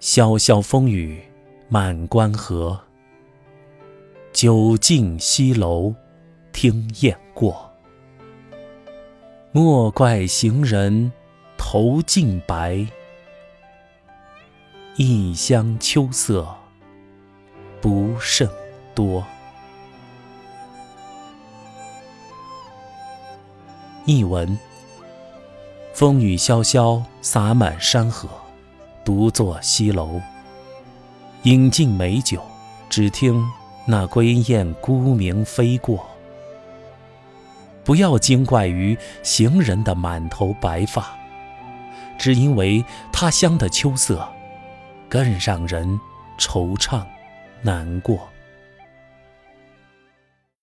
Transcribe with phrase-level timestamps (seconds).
[0.00, 1.22] 潇潇风雨
[1.68, 2.80] 满关河，
[4.32, 5.94] 酒尽西楼
[6.52, 7.70] 听雁过。
[9.52, 11.12] 莫怪行人
[11.58, 12.86] 头尽白，
[14.96, 16.48] 一乡秋色
[17.78, 18.48] 不胜
[18.94, 19.22] 多。
[24.06, 24.58] 译文：
[25.92, 28.26] 风雨潇潇，洒满山河，
[29.04, 30.20] 独坐西楼，
[31.44, 32.42] 饮尽美酒，
[32.88, 33.44] 只听
[33.86, 36.06] 那归雁孤鸣飞过。
[37.82, 41.16] 不要惊怪于行人的满头白发，
[42.18, 44.28] 只因为他乡的秋色
[45.08, 45.98] 更让人
[46.38, 47.02] 惆怅
[47.62, 48.28] 难过。